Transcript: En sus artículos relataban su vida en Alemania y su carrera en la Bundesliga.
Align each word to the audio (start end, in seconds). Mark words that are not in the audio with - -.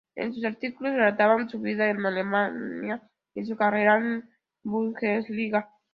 En 0.15 0.33
sus 0.33 0.43
artículos 0.45 0.93
relataban 0.95 1.47
su 1.47 1.59
vida 1.61 1.87
en 1.87 2.03
Alemania 2.03 3.07
y 3.35 3.45
su 3.45 3.55
carrera 3.55 3.97
en 3.97 4.21
la 4.21 4.27
Bundesliga. 4.63 5.69